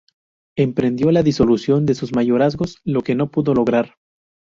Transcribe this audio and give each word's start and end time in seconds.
Emprendió 0.57 1.11
la 1.11 1.21
disolución 1.21 1.85
de 1.85 1.93
sus 1.93 2.11
mayorazgos, 2.11 2.79
lo 2.83 3.03
que 3.03 3.13
no 3.13 3.29
pudo 3.29 3.53
lograr. 3.53 3.97